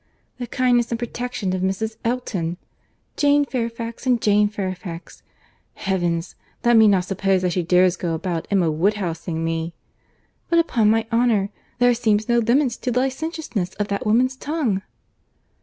—The 0.39 0.47
kindness 0.47 0.91
and 0.91 0.97
protection 0.97 1.53
of 1.53 1.61
Mrs. 1.61 1.97
Elton!—'Jane 2.03 3.45
Fairfax 3.45 4.07
and 4.07 4.19
Jane 4.19 4.49
Fairfax.' 4.49 5.21
Heavens! 5.75 6.33
Let 6.65 6.75
me 6.77 6.87
not 6.87 7.05
suppose 7.05 7.43
that 7.43 7.51
she 7.53 7.61
dares 7.61 7.97
go 7.97 8.15
about, 8.15 8.47
Emma 8.49 8.71
Woodhouse 8.71 9.27
ing 9.27 9.45
me!—But 9.45 10.57
upon 10.57 10.89
my 10.89 11.05
honour, 11.11 11.51
there 11.77 11.93
seems 11.93 12.27
no 12.27 12.39
limits 12.39 12.77
to 12.77 12.91
the 12.91 12.99
licentiousness 12.99 13.75
of 13.75 13.89
that 13.89 14.03
woman's 14.07 14.35
tongue!" 14.35 14.81